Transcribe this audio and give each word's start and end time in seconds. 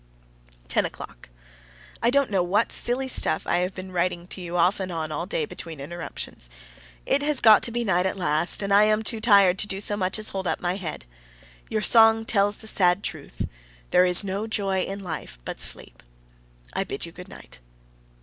TEN 0.67 0.87
O'CLOCK. 0.87 1.29
I 2.01 2.09
don't 2.09 2.31
know 2.31 2.41
what 2.41 2.71
silly 2.71 3.07
stuff 3.07 3.45
I 3.45 3.57
have 3.57 3.75
been 3.75 3.91
writing 3.91 4.25
to 4.29 4.41
you 4.41 4.57
off 4.57 4.79
and 4.79 4.91
on 4.91 5.11
all 5.11 5.27
day, 5.27 5.45
between 5.45 5.79
interruptions. 5.79 6.49
It 7.05 7.21
has 7.21 7.39
got 7.39 7.61
to 7.61 7.71
be 7.71 7.83
night 7.83 8.07
at 8.07 8.17
last, 8.17 8.63
and 8.63 8.73
I 8.73 8.85
am 8.85 9.03
too 9.03 9.21
tired 9.21 9.59
to 9.59 9.67
do 9.67 9.79
so 9.79 9.95
much 9.95 10.17
as 10.17 10.29
hold 10.29 10.47
up 10.47 10.59
my 10.59 10.75
head. 10.77 11.05
Your 11.69 11.83
song 11.83 12.25
tells 12.25 12.57
the 12.57 12.65
sad 12.67 13.03
truth, 13.03 13.47
"There 13.91 14.03
is 14.03 14.23
no 14.23 14.47
joy 14.47 14.79
in 14.79 15.03
life 15.03 15.37
but 15.45 15.59
sleep." 15.59 16.01
I 16.73 16.83
bid 16.83 17.05
you 17.05 17.11
good 17.11 17.29
night. 17.29 17.59